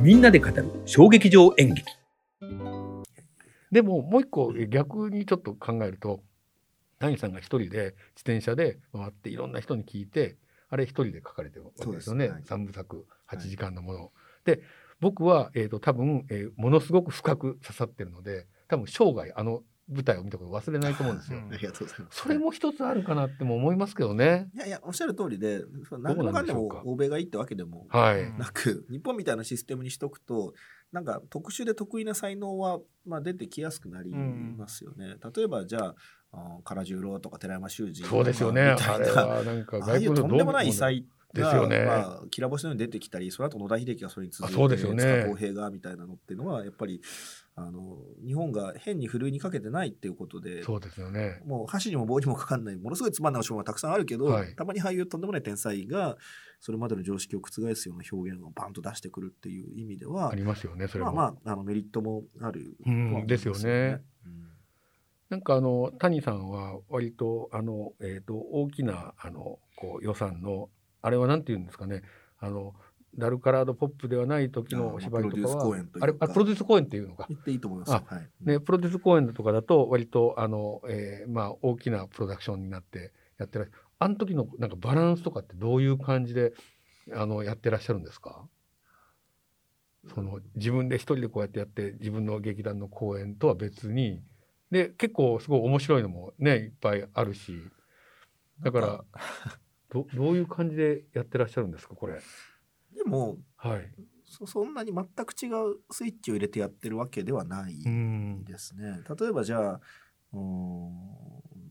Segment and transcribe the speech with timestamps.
[0.00, 1.84] みんなで語る小劇場演劇。
[3.72, 6.20] でももう一個逆にちょっと考えると
[6.98, 10.36] 谷さんが一人で自転車で回っていろんな人に聞いて
[10.68, 12.48] あれ一人で書かれてるわけですよね、そうです。
[12.48, 14.12] 三部作8時間のもの。
[14.44, 14.62] で
[15.00, 21.38] 僕は、えー、と多分、えーものすごく深く刺さってるので多分生涯あの舞台を見たこと忘れないと思うんですよ。
[21.38, 22.20] うんありがとうございます。
[22.22, 24.48] それも一つあるかなっても思いますけどね。
[24.54, 30.54] いやいや、おっしゃる通りで、何でもかんでもなんでしょうか欧米がいいってわけでもなく、日本みたいなシステムにしとくと、
[30.92, 35.16] なんか特殊で得意な才能は、まあ、出てきやすくなりますよね。
[35.34, 35.94] 例えば、じゃあ、
[36.32, 38.74] あ唐十郎とか寺山修司そうですよね。
[38.74, 47.00] みたあれいなはなんかああいうとんでもない異彩が、ですよねまあ、きら星のように出てきたり、その後野田秀樹がそれに続いて、あそうですよね塚公平がみたいなのっていうのは、やっぱり、
[47.54, 51.40] あの、日本が変にふるいにかけてないっていうことで、そうですよね。
[51.46, 56.16] もう箸にも棒にもかかんない、ものすごいつまんないお仕事がたくさんあるけど、はいたまに俳優とんでもない天才が、
[56.60, 60.88] それまでの常識を覆すような表現をバンと出してくるっていう意味ではあ、りますよね。
[60.88, 61.12] それも。
[61.12, 64.02] まあまあ、あのメリットもあるとはうんですよね。
[64.24, 64.46] うん
[65.28, 70.68] なんかあの谷さんは割とあのえっ、と大きなあのこう予算の
[71.02, 72.02] あれはなんて言うんですかね。
[72.38, 72.74] あの
[73.18, 77.24] ダルカラードポップではない時のお芝居とかはあれあプロデュース公演っていうのか。
[77.28, 77.92] 言っていいと思います。
[77.92, 78.28] あはい。
[78.42, 86.52] ね、プロデュース公演とかだと割とあの、えーまあ、大きなプロダクションになってやってらっしゃるあの時のなんかバランスとかってどういう感じで
[87.14, 88.46] あのやってらっしゃるんですか？
[90.14, 94.20] その自分で一人でこうやってやって自分の劇団の公演とは別に
[94.70, 97.58] で結構すごい面白いのもねいっぱいあるし
[98.60, 99.04] だから
[99.90, 102.20] どどういう感じでやってらっしゃるんですかこれ？
[102.94, 103.92] でもはい、
[104.24, 109.00] そ、そんなに全く違うスイッチを入れてやってるわけではないうんですね。
[109.18, 109.80] 例えばじゃあ、
[110.32, 110.90] うーん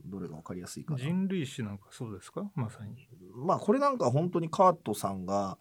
[0.06, 1.00] どれがわかりやすいかな？
[1.00, 2.50] 人類史なんかそうですか？
[2.56, 3.08] まさに。
[3.36, 5.58] まあこれなんか本当にカートさんが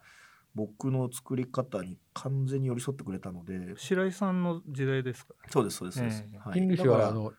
[0.53, 7.33] 僕の作り方に完全に寄り添ってくれたので白井さんの時代ですかそうですそうですそうです、ええはい金利氏だからはあの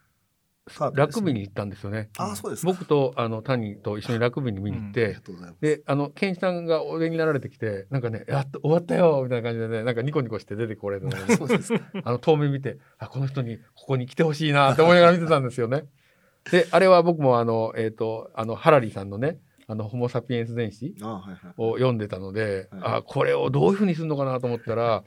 [0.94, 2.10] ラグビーに行ったんですよね。
[2.18, 2.72] あそうですか。
[2.72, 5.60] 僕とあの谷と一緒にラグビーに見に行っありてが、とうございます。
[5.60, 11.58] であの健一さんがお出になられてきてなんかね「やっと終わったよ」みたいな感じでねなんかニコニコして出てこれるのをそうで
[12.02, 15.84] あの遠目見てあこの人にここに来てほしいなって思いながら見てたんですよね。
[16.50, 19.38] であれは僕もあのえっ、とあのハラリーさんのね
[19.68, 22.80] 「あのホモ・サピエンス電子あはいはい」を読んでたので、はい。
[22.98, 25.04] あこれをどういうふうにするのかなと思ったら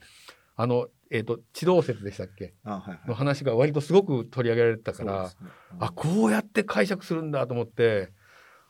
[0.56, 2.54] あのえっ、と地動説でしたっけ？
[2.64, 5.32] あはいはいの話が割とすごく取り上げられてたから。
[5.80, 8.12] あこうやって解釈するんだと思って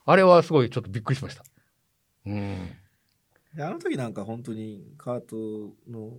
[0.05, 1.44] あれはすごいちょっとびっくりしました。
[2.25, 2.69] うん、
[3.55, 5.35] であの時なんか本当にカート
[5.89, 6.13] の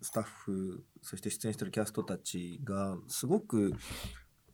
[0.00, 3.74] スタッフそして出演してるキャストたちがすごく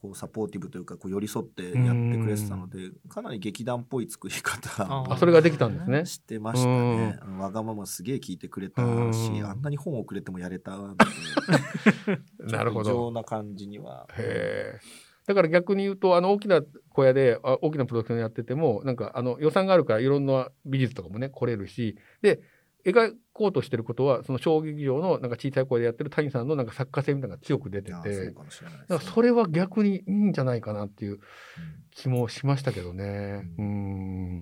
[0.04, 6.04] こうサポーティブというかこう寄り添ってやってくれてたのでかなり劇団っぽい作り方ああそれができたんですね。
[6.04, 7.18] してましたね。
[7.38, 8.82] わがまますげえ聞いてくれた
[9.14, 11.04] しうんあんなに本をくれてもやれたので
[12.52, 13.12] なるほ異常ど。
[13.12, 14.06] な感じには。
[14.18, 14.80] へえ。
[15.26, 16.60] だから逆に言うとあの大きな
[16.90, 22.42] 小屋であ大きなプロダクションやっててもなんかあの予算があるからいろんな美術とかもね来れるしで
[22.84, 28.32] 描こうとしてることはその小劇場のなんか小さい声でやってる谷さんのなんか作家性みたいなのが強く出てあてそね
[28.88, 31.20] だからそれは逆にいいんじゃないかなっていううん
[31.90, 33.42] 気もしましたけどね。
[33.56, 34.40] ううんん。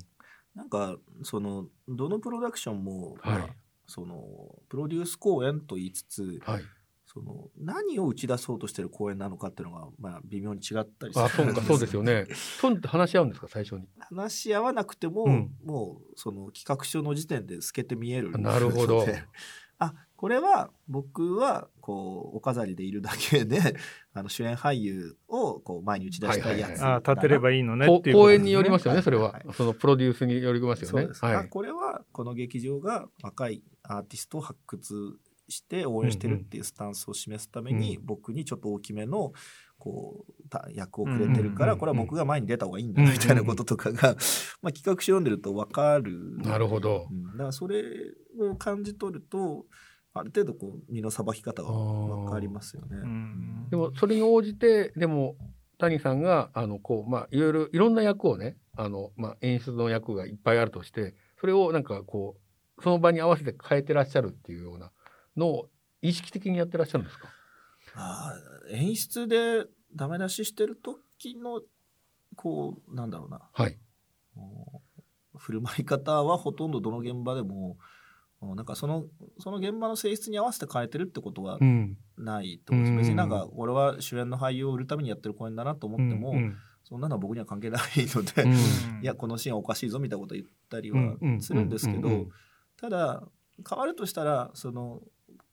[0.55, 3.49] なんかそのどのプロダクションも、はいまあ
[3.87, 4.23] その
[4.71, 6.63] プロデュース公演と言いつつはい。
[7.13, 12.27] その何を打ち出そうとしてる公演なのかっていうのが、まあ、微妙に違ったりするあそうかそうですよね。
[12.33, 13.87] そうって話し合うんですか最初に？
[13.99, 19.05] 話し合わなくても、うんもうその企画書の時点で透けて見えるなるほど
[19.79, 23.61] あこれは僕はこうお飾りでいるだけで
[24.15, 29.47] あの主演俳優をこう前に打ち出したいやつはいだなああ立てればいいのねこっていう公演によりますよね、それははい。
[29.53, 31.15] そのプロデュースによりますよねそうで。
[31.15, 31.35] す、はい。
[31.35, 35.19] あこれはこの劇場が若いアーティストを発掘
[35.53, 39.33] して応援してるっていうスタンスを示すために、う僕にちょっと大きめの
[39.79, 44.17] こうた役をくれてるから、うんこれは僕が前に出た方がいいんだみたいなこととかが、
[44.63, 46.37] まあ、企画書読んでると分かる。
[46.39, 47.09] なるほど。
[47.11, 47.33] うん。
[47.33, 47.83] だからそれ
[48.41, 49.67] を感じ取ると
[50.15, 52.89] ある程度こう身のさばき方が分かりますよね。
[53.03, 53.67] うん。
[53.71, 55.37] でもそれに応じてでも
[55.79, 62.37] 谷さんがあのこうまあいろいろいろんな役をねあのまあ演出の役がいっぱいあるとしてそれをなんかこ
[62.79, 64.91] うその場に合わせて変えてらっしゃるっていうような
[65.37, 65.71] のを
[66.01, 67.29] 意識的にやってらっしゃるんですか？
[67.95, 71.61] あー演出でダメ出ししてる時の
[72.37, 73.41] こうなんだろうな。
[73.53, 73.79] はい。
[75.37, 77.77] 振る舞い方はほとんどどの現場でも
[78.41, 79.05] なんかその
[79.39, 81.97] その現場の性質に合わせて変えてるってことはうん。
[82.19, 82.99] ないと思うんですうん。
[82.99, 86.57] 別になんか俺は主演の俳優を売るためにやってる公演だなと思っても、うん。
[86.85, 88.53] そんなのは僕には関係ないので、うん。
[89.03, 91.19] いやこのシーンはおかしいぞみたいなこと言ったりはうん。
[91.21, 91.41] うん。
[91.43, 92.15] するんですけど、うん。
[92.15, 92.29] うん。
[92.77, 93.23] ただ
[93.69, 95.03] 変わるとしたらその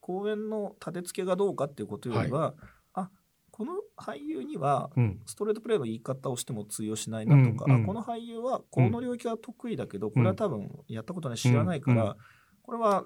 [0.10, 2.56] 公演の立て付けがどうかっていうことよりは、
[2.94, 3.12] あ
[3.52, 5.20] この俳優にはうん。
[5.28, 12.16] ストレートプレイの言い方をしても通用しないなとか、うんこの俳優はこの領域が得意だけど、これは多分やったことない知らないから、うん
[12.64, 13.06] これは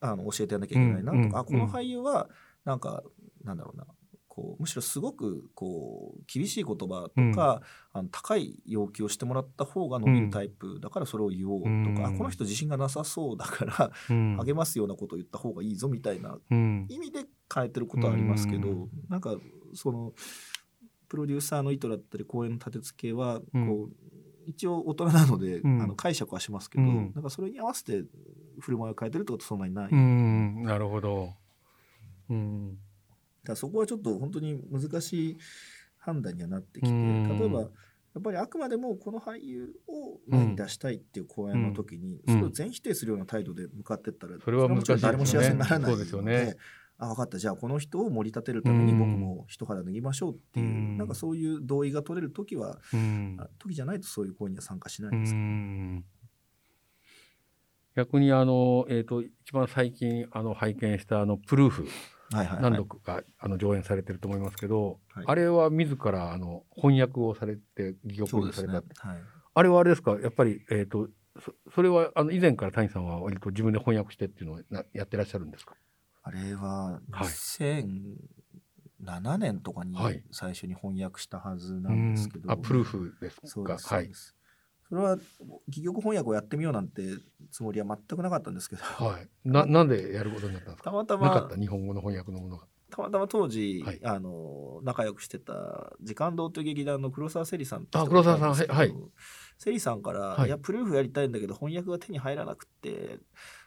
[0.00, 2.28] あの教えてやんなきゃいけないなとか、あこの俳優は
[2.64, 3.02] なんか
[3.44, 3.86] なんだろうな
[4.34, 7.60] こうむしろすごくこう厳しい言葉とか、
[7.92, 12.06] あの高い要求をしてもらった方が伸びるタイプだからそれを言おうとか、うん。
[12.06, 14.38] あこの人自信がなさそうだからうん。
[14.38, 16.86] 励ますようなことを言った方がいいぞみたいなうん。
[16.88, 18.88] 意味で変えてることはありますけど、うん。
[19.10, 19.36] なんか
[19.74, 20.14] その
[21.10, 23.92] プロデューサーの意図だったり公演の立て付けはこう、うん
[24.44, 25.82] 一応大人なので、うん。
[25.82, 27.12] あの解釈はしますけど、うん。
[27.14, 28.02] なんかそれに合わせて
[28.58, 31.28] 振る舞いを変えてるってことはそんなにない、なるほど。
[32.28, 32.78] うん
[33.48, 35.38] らそこはちょっと本当に難しい
[35.98, 37.38] 判断にはなってきて、うん。
[37.38, 37.66] 例えばや
[38.18, 42.34] っぱりあくまでもこの俳優を前に出したいっていう公演の時に、うん。
[42.34, 46.56] それを全否定するような態度で向かってったら、それはもちろん誰も幸せにならないそうですよね。
[46.98, 47.38] あ分かった。
[47.38, 48.98] じゃあこの人を盛り立てるためにうん。
[48.98, 50.98] 僕も一肌脱ぎましょうっていう、うん。
[50.98, 52.78] なんかそういう同意が取れる時は、
[53.58, 56.04] 時じゃないとそういう行為には参加しなういです、ん。
[57.94, 61.88] 逆にあの、えー、と一番最近あの拝見したあのプルーフ
[62.32, 65.24] 何度かあの上演されてると思いますけど、はい。
[65.26, 68.84] あれは自らあの翻訳をされて戯曲にされた、はい、
[69.54, 70.12] あれはあれですか？
[70.20, 71.08] やっぱり、えー、と
[71.40, 75.74] そそれはあの以前から谷さんは割と自分で翻訳してっていうのをなやってらっしゃるんですか？
[76.22, 77.24] あれははい
[79.04, 80.22] 2007年とかにはい。
[80.30, 82.50] 最初に翻訳したはずなんですけど、うん。
[82.52, 84.10] あプルーフですそうですかはい。
[84.88, 85.12] それは
[85.68, 87.02] 戯曲翻訳をやってみようなんて
[87.52, 89.28] つもりは全くなかったんですけど、はい。
[89.48, 90.90] ななんでやることになったんですか？
[90.90, 92.66] たまたなかまった日本語の翻訳のものが。
[92.90, 94.00] たまたま当時、はい。
[94.04, 98.94] あの仲良くしてた時間堂という劇団の黒沢セリさんあ黒沢さんはい
[99.58, 100.48] セリさんから、はい。
[100.48, 103.20] い、やプルーフやりたいんだけど翻訳が手に入らなくって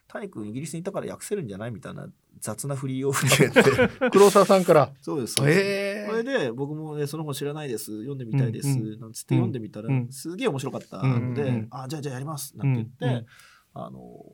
[0.08, 2.08] 谷君イギリスにいたから訳せるんじゃないみたいな
[2.40, 3.64] 雑な振りを振りて。
[4.12, 4.92] 黒沢さんから？
[5.02, 5.34] そうです。
[5.34, 7.86] そえそれで僕も、ね、その本知らないです。
[7.86, 12.56] 読んでみたいです、うんうんなんつって読んでみたら、うんすげえ面白かったので、うんうんあじゃあじゃあやります。
[12.56, 13.26] なんて言って、うんうん
[13.76, 14.26] あの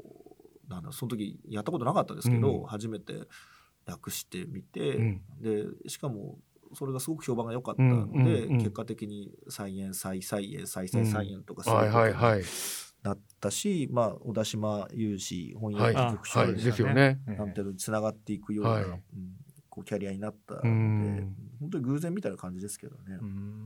[0.69, 2.65] なんだその時やったことなかったですけど、うん。
[2.67, 3.27] 初めて
[3.85, 5.21] 訳してみて、うん。
[5.41, 6.38] でしかも
[6.73, 15.95] それがすごく評判が良かったので、うん結果的に再演再再演再再再演とかするはいことなったし、まあ小田島有志翻はい。
[15.95, 16.53] 訳局長はい。
[16.53, 17.19] ですよね。
[17.25, 18.83] なんていうのにつながっていくような、はい。
[18.83, 19.01] うん
[19.71, 21.35] こうキャリアになったので、うん。
[21.62, 23.18] 本当に偶然みたいな感じですけどね。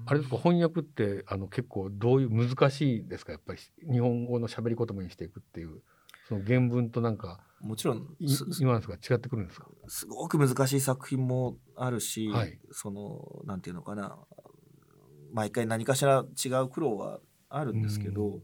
[0.06, 3.31] あれですか翻訳ってあの結構どういう難しいですか？
[3.31, 3.60] やっぱり
[3.92, 5.81] 日本語の喋り言葉にしていくっていう
[6.30, 9.68] その原文となんかもちろんニュアンスが違ってくるんですか？
[9.88, 12.60] すごく難しい作品もあるし、はい。
[12.72, 14.16] そのなんていうのかな
[15.34, 17.19] 毎回何かしら違う苦労は
[17.50, 18.44] あるんですけど、う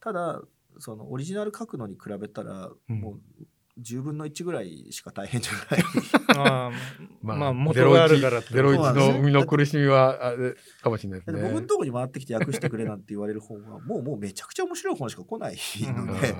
[0.00, 0.42] ただ
[0.78, 3.00] そのオリジナル書くのに比べたら、うん。
[3.00, 3.20] もう
[3.80, 5.84] 10分の1ぐらいしか大変じゃない。
[6.36, 6.72] あー
[7.34, 10.34] ままあ元があるからゼロ一の生みの苦しみは
[10.82, 11.42] かもしれないですね。
[11.42, 16.36] 僕のところに回ってきて訳してくれなんて言われる本はもうもうめちゃくちゃ面白い本しか来ないので、うん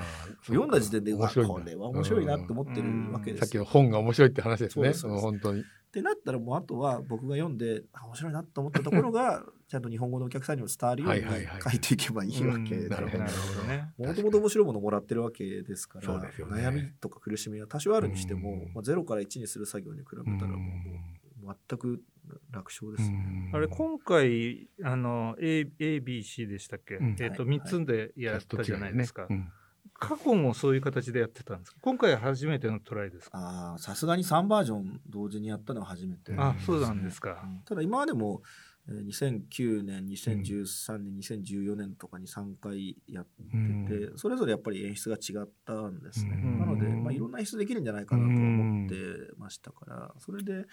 [0.46, 1.42] 読んだ時点でこれ
[1.76, 4.92] は面白いなって思ってるわけですよさっきの本が面白いって話ですね。
[4.94, 5.64] そうです本当に。
[5.88, 12.88] ってなったらもうあとは僕が読んであ面白いなと思ったところが ちゃんと日本語のお客さんにも伝わるようにはいはいはい書いていけばいいわけで。
[13.96, 16.28] もともと面白いものをもらってるわけですからね。
[16.38, 20.58] 悩みとか苦しみは多少あるにしてもうん、まあ、0から1にする作業に比べたらもう
[21.44, 22.02] もう全く
[22.50, 23.50] 楽勝ですね。
[23.54, 26.96] あれ今回あの ABC でしたっけ？
[26.96, 27.16] うん。
[27.18, 27.58] えっとはい。
[27.58, 29.26] 三つでやったじゃないですか。
[29.30, 29.50] うん
[29.98, 31.78] 過去もそういう形でやってたんですか？
[31.82, 33.38] 今回は初めてのトライですか？
[33.38, 37.42] ああさすがに3バージョン同時にやったのは初めてうんあ、そうなんですか。
[37.44, 38.42] うんただ今までも
[38.88, 43.42] えー2009年2013年、2014年とかに3回やって
[44.08, 48.94] て、それぞれやっぱり演出が違ったんですね、うんなので、まあ、いろんな演出できるんじゃないかなと思って
[49.36, 50.64] ましたからそれで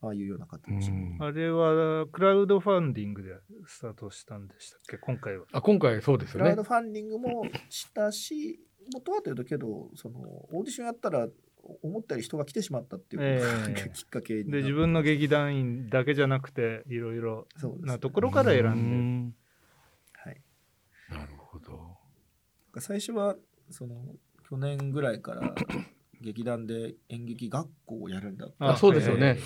[0.00, 3.30] ああいうような形に、あれはクラウドファンディングで
[3.66, 4.98] スタートしたんでしたっけ？
[4.98, 5.46] 今回は。
[5.52, 6.62] あ今回そうですよねクラウド。
[6.62, 8.60] ファンディングもしたし
[8.92, 11.28] 元はというとけどそのオーディションやったら
[11.82, 19.36] 思ったより人が来てしまったっていうことが、ええ きっかけで自分の劇団員だけじゃなくていろいろそうですねなところから選んん
[20.12, 20.34] はい
[21.10, 21.16] で。
[21.16, 21.96] なるほど。
[22.78, 23.36] 最初は
[23.70, 24.14] その
[24.48, 25.54] 去年ぐらいから
[26.20, 29.38] 劇団で演劇学校をやるんだってあそうですよね。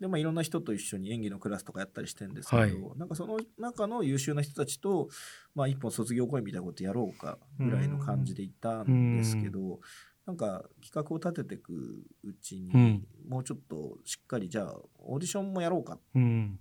[0.00, 2.74] で、まあ、いろんな人と一緒に演技のクラスとかやったりしてるんですけど、はい。
[2.96, 5.08] なんかその中の優秀な人たちと、
[5.54, 9.80] まあ、一本卒業公演みたいなことやろうかぐらいの感じでいたんですけど、
[10.26, 11.72] なんか企画を立てていく
[12.24, 13.06] うちに、うん。
[13.28, 16.58] もうちょっとしっかりじゃあオーディションもやろうか、うん。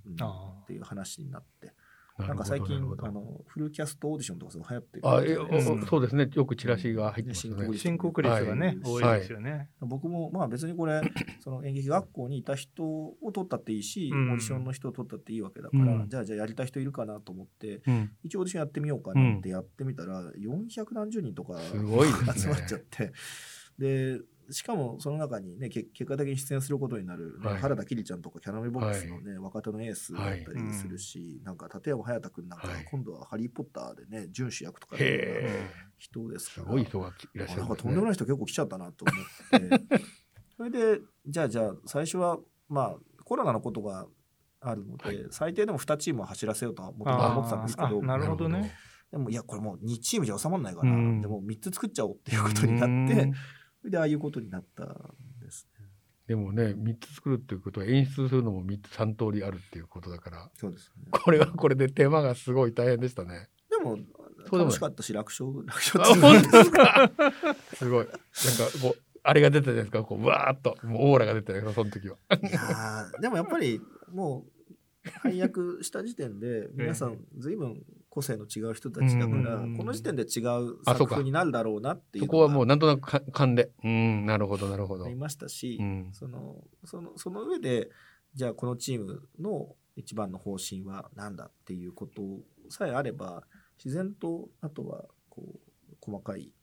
[0.64, 1.74] っていう話になって
[2.18, 5.84] なんか最近あのフルキャストオーディションとかすごい流行ってるあえうん。
[5.84, 6.30] おそうですね。
[6.34, 7.66] よくチラシが入ってますよね。
[7.66, 7.78] うん。
[7.78, 8.78] 新国立がね、はい。
[8.86, 9.70] 多いですよね。
[9.82, 11.02] 僕もまあ別にこれ
[11.44, 14.32] その演劇学校にいた人を取ったっていいし、うん。
[14.32, 16.08] オーディションの人を取ったっていいわけだから、うん。
[16.08, 18.12] じゃあじゃあやりたい人いるかなと思ってうん。
[18.24, 21.60] 一応オーディションやってみようかなってやってみたら、400何十人とか
[22.34, 23.12] 集まっちゃって。
[23.78, 27.60] でしかもその中にねけ結果的に出演することになる、ねはい。
[27.60, 32.86] 原田樹里ちゃんとかキャラメルボックスのね、若手のエースだったりするし、なんか竪山隼太君なんかはい。
[32.86, 34.98] 今度は「ハリー・ポッター」でね準主役とか
[35.98, 39.06] 人ですからすごい人がいらっしゃるなんかとんでもない人結構来ちゃったなと
[39.52, 40.00] 思って。
[40.58, 44.08] それでじゃあじゃあ最初はまあコロナのことが
[44.62, 45.28] あるので、はい。
[45.32, 48.72] 最低でも2チームは走らせようとは思ってたんですけどなるほどね。
[49.12, 51.22] でもいやこれもう2チームじゃ収まらないから、うん。
[51.22, 53.32] でも3つ作っちゃおうっていうことになって
[53.90, 54.88] でああいうことになったん
[55.42, 55.86] ですね。
[56.28, 60.50] でもね3つ作るっていうことは演出するのも3つ3通りあるっていうことだから。
[60.56, 61.04] そうですね。
[61.12, 63.50] これはこれで手間がすごい大変でしたね。
[63.70, 63.98] でも
[64.52, 67.12] 楽しかったし楽勝楽勝あ本当ですか？
[67.76, 68.06] すごい。
[68.06, 68.20] なんか
[68.82, 70.04] こうあれが出たじゃないですか？
[70.04, 70.78] こうわーっと。
[70.88, 72.18] もうオーラが出てるその時は。
[72.32, 73.80] いやーでもやっぱり
[74.12, 77.84] もう配役した時点で皆さん 随分
[78.16, 83.72] 個性の違う人たちだからうんこの時点で違う作風になるだろうなっていうそこはもうのなんとなくか勘で。
[83.84, 85.04] うんなるほどなるほど。
[85.04, 85.16] があり。
[85.18, 86.10] ましたし、うん。
[86.14, 87.90] そのそのその上で
[88.34, 92.22] じゃあこのチームの一番の方針は何だっていうこと
[92.70, 93.44] さえあれば
[93.84, 95.44] 自然とあとはこ
[95.92, 96.54] う細かい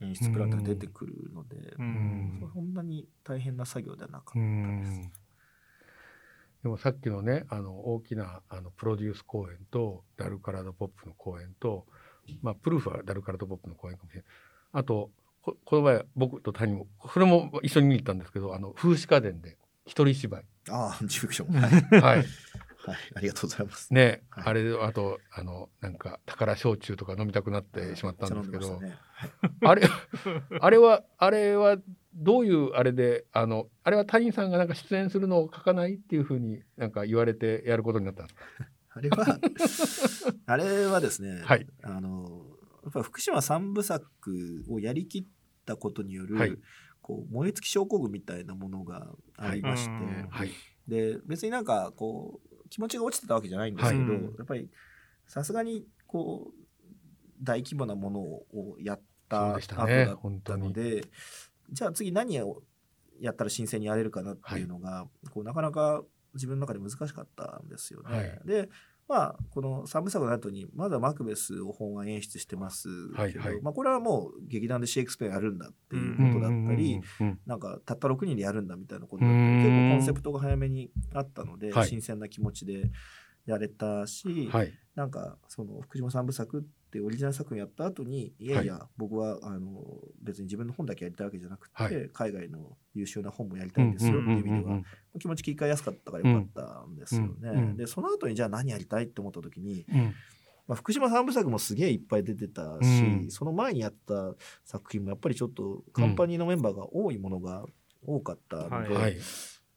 [0.00, 2.50] 演出プランが出てくるので、うん。
[2.52, 5.25] そんなに大変な作業ではなかったうです。
[6.60, 11.86] んでもさっきのねあの大きなあのプロデュース公演と DULL-COLORED POP の公演と、
[12.42, 14.30] まあ、プルーフは DULL-COLORED POP の公演かもしれない。
[14.72, 15.10] あと
[15.42, 20.44] ここの前僕と谷もそれも一緒に見に行ったんですけどあの風姿花伝で一人芝居。
[20.70, 21.04] ああ。
[21.60, 22.26] はい、はい、
[22.92, 23.92] はいありがとうございます。
[23.92, 24.44] ね、はい。
[24.46, 28.88] あれあとあのなんか宝焼酎とか飲みたくなってしまったんですけど、ね。
[28.90, 29.48] はい。
[29.64, 29.88] あれ
[30.60, 31.76] あれはあれは
[32.14, 38.46] どういうあれであのあれは谷さんがなんか出演するのを書かないっていうふうになんか言われてやることになったんですか？
[38.96, 39.38] あれは、
[40.46, 41.66] あれはですね、はい。
[41.82, 42.46] あの、
[42.82, 45.24] やっぱり福島三部作をやりきっ
[45.66, 46.56] たことによる、はい。
[47.02, 50.26] こう燃え尽き症候群みたいなものがありまして、はい。
[50.30, 50.50] はい。
[50.88, 54.22] で別になんかこう気持ちが落ちてたわけじゃないんですけど、はい。
[54.38, 54.70] やっぱり
[55.26, 56.52] さすがにこう
[57.42, 61.04] 大規模なものをやった後だったので
[61.70, 62.62] じゃあ次何を
[63.20, 66.02] やったら新鮮にやれるかなっていうのが、こうなかなか
[66.34, 68.16] 自分の中で難しかったんですよね。
[68.16, 68.40] はい。
[68.44, 68.68] で
[69.08, 73.62] まあこの三部作の後にまだマクベスを本案演出してますけど、はいはい。
[73.62, 77.00] まあ、これはもう劇団でシェイクスピアやるんだっていうことだったり、
[77.46, 81.88] なんかたった6人でやるんだみたいなことだったりうん結構コンセプトが早めにあったので、はい。
[81.88, 82.90] 新鮮な気持ちで
[83.46, 84.72] やれたし、はい。
[84.96, 89.84] なんかその福島三部作ってオリジナル作品やった後にいやいや、僕はあの
[90.20, 92.10] 別に自分の本だけやりたいわけじゃなくて、はい。
[92.12, 94.82] 海外の優秀な本もやりたいんですよっていう意味では、
[95.18, 97.74] 気持ち切り替えやすかったからよかったんですよね。
[97.76, 100.14] でその後にじゃあ何やりたいって思った時に、うん。
[100.66, 103.30] まあ、福島三部作もすげえいっぱい出てたし、うん。
[103.30, 104.34] その前にやった
[104.64, 107.64] 作品もやっぱりちょっとカンパニーのメンバーが多いものが
[108.04, 109.00] 多かったので、うん。
[109.00, 109.16] はい。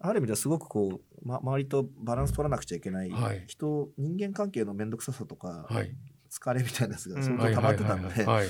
[0.01, 3.43] ある意味ではすごくこう、ま、周りとバランス取らなくちゃいけない、はい。
[3.47, 5.95] 人人間関係の面倒くささとか、はい。
[6.31, 7.23] 疲れみたいなやつがうん。
[7.23, 8.47] 相当溜まってたので、はい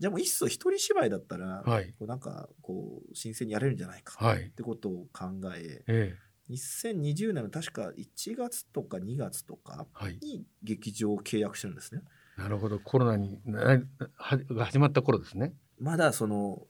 [0.00, 1.88] じゃあもういっそ一人芝居だったら、はい。
[1.98, 4.44] こうなんかこう新鮮にやれるんじゃないかはい。
[4.44, 6.52] ってことを考え、ええ。
[6.52, 10.18] 2020年の確か1月とか2月とかはい。
[10.22, 12.00] に劇場を契約してるんですね。
[12.38, 12.78] なるほど。
[12.78, 15.52] コロナにが始まった頃ですね。
[15.78, 16.62] まだその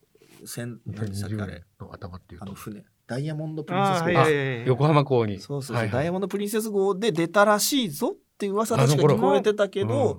[0.44, 2.46] 戦何でしたっけ2020あれ年の頭っていうと。
[2.46, 2.84] あの船。
[3.06, 4.00] ダイヤモンド・プリンセス号。
[4.00, 4.14] ああ、はい。
[4.14, 4.66] はいはい。
[4.66, 5.38] 横浜港に。
[5.38, 5.92] そうそうそう、はいはい。
[5.92, 9.16] ダイヤモンド・プリンセス号で出たらしいぞっていう噂確かあの頃。
[9.16, 10.18] 聞こえてたけど、うん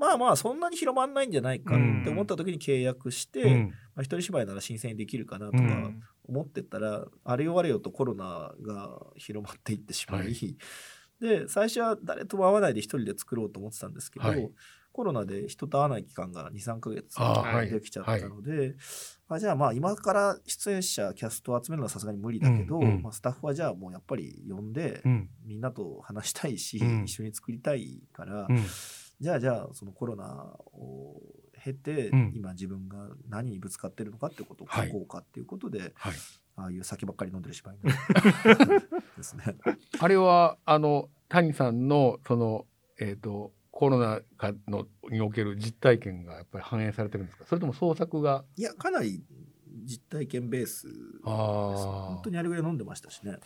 [0.00, 3.66] まあまあそんなに広まんないんじゃないかって思った時に契約して、うん。
[3.94, 6.02] まあ、一人芝居なら新鮮にできるかなとかうん。
[6.26, 10.56] 思ってたら、あれよあれよとコロナが広まっていってしまい、はい。
[11.20, 14.50] で最初は誰とも会わないで一人で作ろうと思ってたんですけど、はい。
[14.92, 17.16] コロナで人と会わない期間が23ヶ月
[17.70, 18.74] できちゃったので、
[19.28, 23.02] あじゃあまあ今から出演者キャストを集めるのはさすがに無理だけど、うんうん。
[23.02, 25.28] まあ、スタッフはじゃあもうやっぱり呼んで、うん。
[25.44, 27.04] みんなと話したいし、うん。
[27.04, 28.64] 一緒に作りたいから、うん
[29.20, 30.24] じゃあじゃあそのコロナ
[30.72, 31.20] を
[31.62, 32.32] 経て、うん。
[32.34, 36.14] 今自分が何にぶつかってるのかってことを書こうかっていうことで、はい。
[36.56, 37.76] ああいう酒ばっかり飲んでる芝居
[39.16, 39.56] ですね。
[39.98, 42.66] あれはあの谷さんのその
[42.98, 47.44] えっ、とコロナ禍のにおける実体験がやっぱり反映されてるんですか？
[47.46, 48.44] それとも創作が？
[48.56, 49.22] いやかなり
[49.84, 50.88] 実体験ベース
[51.22, 53.38] 本当にあれぐらい飲んでましたしね。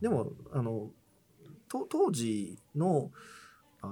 [0.00, 0.90] でもあの
[1.68, 3.10] と当時の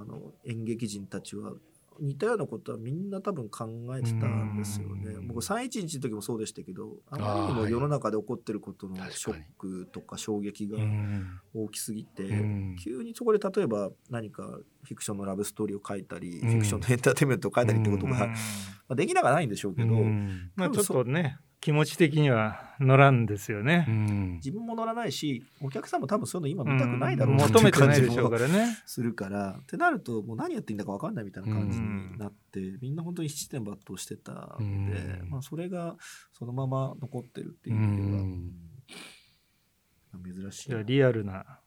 [0.01, 1.53] あの演劇人たちは
[1.99, 5.13] 似たようなことはみんな多分考えてたんですよね。
[5.13, 5.21] う。
[5.21, 5.27] ん。
[5.27, 11.39] 僕311の時もそうでしたけどあまりにも世の中で起こってることのショックとか衝撃がうん。
[11.53, 12.75] 大きすぎて、うん。
[12.83, 16.49] 急にそこで例えば何かフィクションのラブストーリーを書いたり、うん。
[16.49, 18.19] フィクションのエンターテインメントを書いたりってことが、うん。
[18.19, 18.35] ま
[18.89, 20.51] あ、できなくはないんでしょうけど、うん。
[20.55, 23.87] まあちょっとね気持ち的には乗らんですようね。
[23.89, 28.77] ん自分も乗らないしお客さんも多分そういうの今見たくないだろううんな求めてないでしょうらからね。
[28.85, 34.65] するからってなるともう何やっていいんだか分かんないみたいな感じになって、みんな本当に七点抜刀してたので、
[35.23, 35.95] うんまあ、それが
[36.33, 38.51] そのまま残ってるっていうう意味では、んうん
[40.23, 41.61] 珍しいリアルな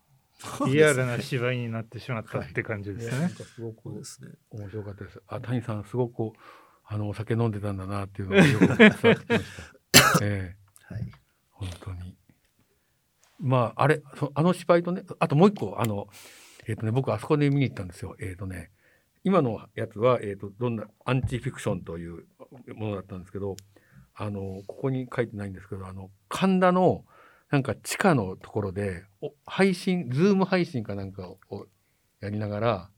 [0.68, 3.10] リアルな芝居になってしまったって感じですね。
[3.10, 5.20] いやなんかすごくですね面白かったです。
[5.26, 6.38] あ、谷さんすごくこう
[6.90, 8.90] あのお酒飲んでたんだなっていうのがよく伝わって
[9.26, 9.77] きました。
[10.22, 10.54] え
[10.90, 11.12] えはい
[11.50, 12.16] 本当に。
[13.38, 16.08] まああれそあの芝居とね、あともう一個あの
[16.66, 18.16] えっ、とね僕あそこで見に行ったんですよ。
[18.20, 18.70] えっ、とね
[19.24, 22.26] 今のやつはえっ、とどんなアンチフィクションという
[22.74, 23.56] ものだったんですけど、
[24.14, 27.04] あのここに書いてないんですけど、あの神田の
[27.50, 31.66] なんか地下のところでお配信ズーム配信かなんかを
[32.20, 32.90] やりながら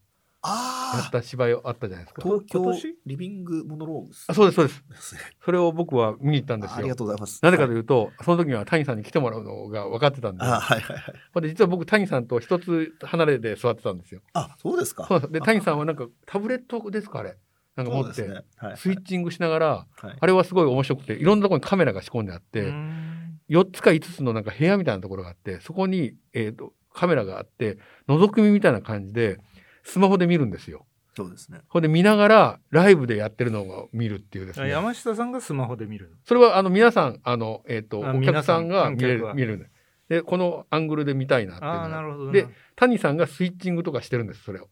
[0.43, 2.23] やあった芝居あったじゃないですか。
[2.23, 2.95] 東京今年？
[3.07, 4.25] リビングモノローグス。
[4.29, 5.17] あそうですそうです。
[5.45, 6.77] それを僕は見に行ったんですよ。
[6.77, 6.97] あありが。
[6.97, 7.41] とうございます。
[7.43, 11.43] なぜかとういうと、その時には谷さんに来てもらうのが分かってたんで、あはいはいはい。
[11.43, 14.23] で実は僕谷さんと一つ離れで座ってたんですよ。
[14.33, 15.07] あそうですか。
[15.09, 15.33] です。
[15.33, 17.37] で谷さんはなんかタブレットですかあれ？
[17.77, 18.45] なんか持って、そうですね。
[18.57, 20.17] はいスイッチングしながら、はい。
[20.19, 23.21] あれはすごい面白くていろんなところにカメラが仕込んであって、うん。
[23.51, 27.79] 4つか5つのなんか部屋みたいなところがあってそこに、えー、とカメラがあって
[28.09, 29.39] 覗き見みたいな感じで
[29.85, 30.87] スマホで見るんですよ。
[31.17, 31.61] そうですね。
[31.69, 34.69] ほんで見ながらライブでやってるのを見るっていうですね。
[34.69, 36.17] 山下さんがスマホで見るの？
[36.25, 39.71] それはあの皆さんあの、えー、とあお客さんが見れる見れるんで
[40.09, 42.33] でこのアングルで見たいなっていうのああなるほどな。
[42.33, 42.47] で
[42.77, 44.69] 谷さんがスイッチングとかしてるんですそれを。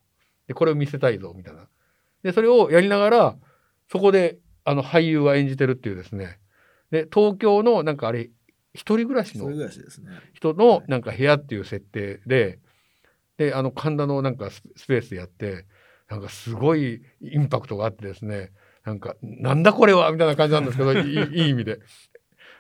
[0.46, 1.66] でこれを見せたいぞみたいな。
[2.22, 3.36] でそれをやりながら
[3.90, 6.38] そこであの俳優は演じてるっていうですね。
[6.90, 8.30] で東京のなんかあれ
[8.74, 10.10] 一人暮らしの一人暮らしですね。
[10.34, 12.60] 人のなんか部屋っていう設定で
[13.38, 15.64] であの神田のなんかススペースでやって
[16.10, 18.50] なんかすごいインパクトがあってですね
[18.84, 21.78] なんかなんだこれはみたいな感じなんですけどいいいい意味で。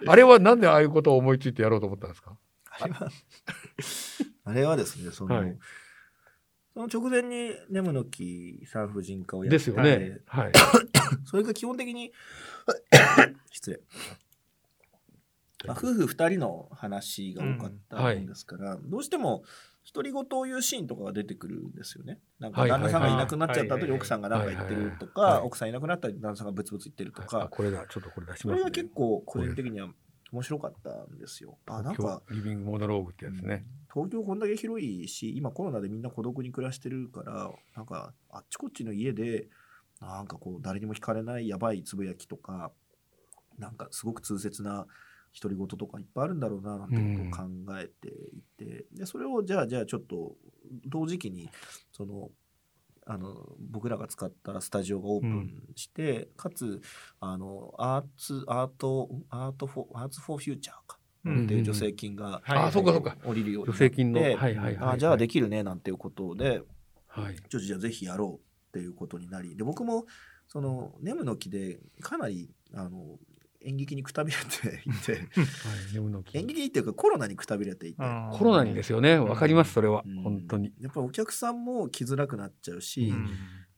[0.06, 2.38] あれはなんでああいうことを思いついてやろうと思ったんですか？
[2.80, 3.10] あれは
[4.44, 5.58] あれはですねその、はい。
[6.72, 10.20] その直前にネムの木産婦人科をやってですよね。
[10.26, 10.52] はい。
[11.26, 12.12] それが基本的に
[13.50, 13.80] 失礼、
[15.66, 19.42] まあ、夫婦2人の話が多かったんですから、どうしても
[19.94, 22.18] 独り言を言うシーンとかが出てくるんですよね。
[22.38, 28.58] なんか旦那さんがいなくなっちゃった後にはい奥さんが何か言ってるとか奥さんいなくなったら旦那さんがブツブツ言ってるとあかこれだ、ちょっとこれ出しそます、ね。
[28.58, 29.88] れが結構個人的には
[30.30, 31.58] 面白かったんですよ。
[31.66, 33.64] あなんかリビングモノローグってやつね。
[33.92, 39.48] 東京こんだけ広いし今コロナでみんな孤独に暮らしてるからなんかあっちこっちの家で
[40.00, 42.70] なんかこう誰にも惹かれないやばいつぶやきとか
[43.58, 44.86] なんかすごく痛切な
[45.40, 50.36] 独り言とかいっぱいあるんだろうななんてことを考えていて、でそれをじゃあじゃあちょっと
[50.86, 51.48] 同時期に
[51.92, 52.30] その
[53.06, 56.80] あの僕らが使ったスタジオがオープンして、かつ
[57.20, 63.16] あのアーツアートアートフォーアーツフォーフューチャーかうんっていう助成金が、はいあ、そうかそうか。
[63.24, 64.20] 降りるようになって助成金の。
[64.20, 64.94] はいはいはい、はい。
[64.94, 66.62] あじゃあできるねなんていうことで
[67.06, 67.36] はい。
[67.36, 70.04] ちょっとじゃあぜひやろうっていうことになりで僕も
[70.46, 73.18] そのネムの木でかなりあの
[73.62, 76.38] 演劇にくたびれていてはい。
[76.38, 77.98] 演劇っていうかコロナにくたびれていて、
[78.32, 79.18] コロナにですよね。
[79.18, 80.04] わかります、それは。
[80.06, 80.72] うん本当に。
[80.80, 83.28] やっぱりお客さんも来づらくなっちゃうし、うん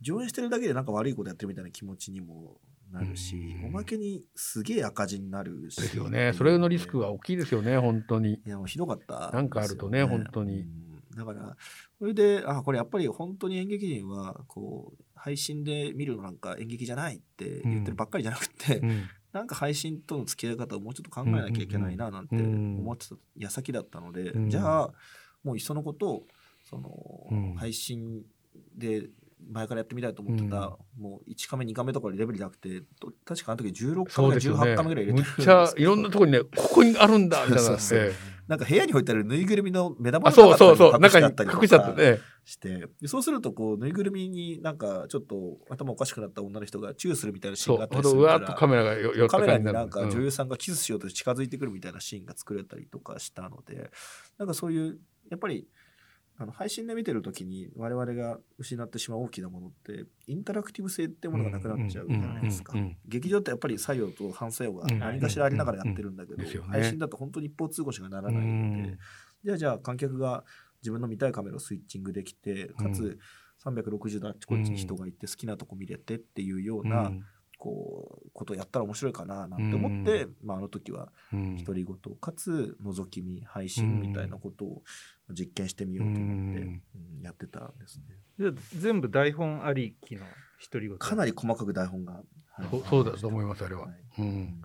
[0.03, 2.59] 上演してるだけでなんか悪いことやってるみたいな気持ちにも
[2.91, 6.33] なるし、うんおまけにすげえ赤字になるしですよね。
[6.33, 8.41] それのリスクは大きいですよね、本当に。
[8.47, 11.57] いやもうひどかったですよ、なんかあるとね本当にうんだから
[11.99, 19.03] それであこれやっぱり本当に演劇人はこう配信で見るのなんか演劇じゃないって言ってるばっかりじゃなくて、うん。
[19.33, 22.79] なんか配信との付き合い方をもうちょっと考えなきゃいけないななんてうん。
[22.81, 24.51] 思ってた矢先だったので、うん。
[24.51, 24.91] じゃあ
[25.45, 26.25] もういっそのこと
[26.69, 26.91] その、
[27.31, 28.23] うん配信
[28.77, 29.09] で
[29.53, 34.75] 前からやってみたいと思ってた、もう1カメ2カメとかでレベルじゃなくてと確かあの時16カメかそうですよね。
[34.75, 38.15] 18カメぐらい入れむてるんですっちゃいろんなところにね、ここにあるんだみたいなそうそうて。
[38.51, 40.99] なんか部屋に置いてあるぬいぐるみの目玉あ、のそうそうそう。
[40.99, 42.19] 中中にに隠してあったりとか隠しちゃってね。
[42.45, 45.37] してでそうするとこうぬいぐるみになんかちょっと
[45.71, 47.77] 頭おかしくなった女の人がチューするみたいなシーそう。
[47.77, 53.93] ンがあったりするからカメラがよカメラになんかうん女優さんがキスしようと近づいてくるみたいなシーンが作れたりとかしたので
[54.37, 54.99] なんかそういう
[55.31, 55.69] やっぱり
[56.43, 62.73] あの配信で見てる時に我々が失ってしまう大きなものってインタラクティブ性ってものがなくなっちゃうじゃないですか。
[63.07, 68.99] 劇場ってやっぱり作用と反作用がうん何かしらありながらやってるんだけど配信だと本当に一方通行しかならないので
[69.45, 70.45] じゃあじゃあ観客が
[70.81, 73.19] 自分の見たいカメラをスイッチングできてかうつ
[73.63, 77.25] 360度あっちこっちに人がいて好きなとこ見れてっていうような、うん
[77.61, 81.57] こうことをやったら面白いかななんて思って、まあ、あの時はうん。
[81.59, 84.83] 独り言かつ覗き見配信みたいなことを
[85.31, 86.81] 実験してみようと思って、
[87.23, 88.05] やってたんですね。
[88.39, 90.23] じゃあ全部台本ありきの
[90.73, 90.99] 独り言。
[90.99, 92.21] かなり細かく台本が、は
[92.65, 92.69] い。
[92.71, 93.83] そうそうだと思いますあれは。
[93.83, 93.95] はい。
[94.19, 94.63] うん。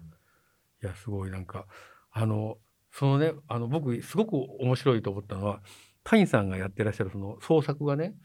[0.82, 1.66] いやすごいなんか
[2.12, 2.58] あの
[2.92, 5.62] そのねあの僕すごく面白いと思ったのは
[6.04, 8.16] 谷さんがやってらっしゃるその創作がね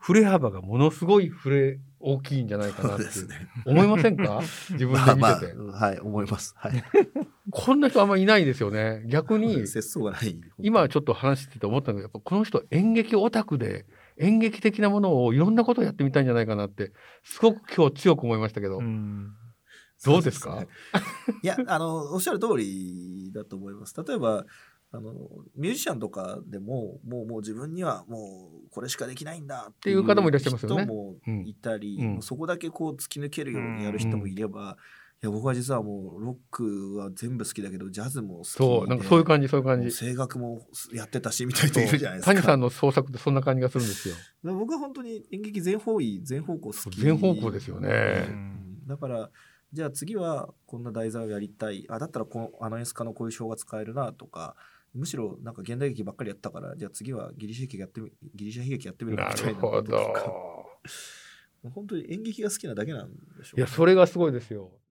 [0.00, 3.04] 振れ幅がものすごい振れ大きいんじゃないかなって。
[3.66, 4.40] 思いませんか？
[4.72, 6.54] 自分まあまあ、で見てて、はい、思います。
[6.56, 6.84] はい。
[7.50, 10.40] こんな人あんまりいないですよね逆に節操がない。
[10.60, 13.86] 今ちょっと話してて思ったんだけどやっぱこの人演劇オタクで
[14.18, 16.92] 演劇的なものをいろんなことをやってみたいんじゃないかなって
[17.24, 19.32] すごく今日強く思いましたけど、うん
[20.02, 20.56] どうですか？
[20.56, 20.68] ね
[21.42, 23.94] いや、あの、おっしゃる通りだと思います。
[24.02, 24.46] 例えば、
[24.92, 25.12] あの、
[25.56, 32.22] ミュージシャンとかでも、もう、もう自分にはもう、これしかできないんだっていう方もいらっしゃいますよね人もいたり、うん。
[32.22, 34.76] そこだけこう突き抜けるようにやる人もいれば、
[35.22, 38.50] いや、僕は実はもう、ロックは全部好きだけど、ジャズも好きで。
[38.50, 39.94] そうなんかそういう感じそういう感じ。
[39.94, 42.32] 声楽もやってたし、みたいな人いるじゃないですか。
[42.32, 44.14] 谷さんの創作ってそんな感じがするんですよ。
[44.42, 47.00] で僕は本当に演劇全方位全方向好き。
[47.00, 48.26] 全方向ですよね。
[48.28, 48.86] うん。
[48.86, 49.30] だから
[49.72, 51.86] じゃあ次はこんな題材をやりたい。
[51.90, 54.56] あだったらこのアナウンス家のこういう表が使えるなとか
[54.94, 60.66] むしろなんか現代劇ばっかりやったからじゃあ次はギリシャ劇やってみギリシャ悲劇やってみるみたいなるほど。
[61.74, 64.72] 本当に演劇が好きなだけなんでしょうね、いやそれがすごいですよ。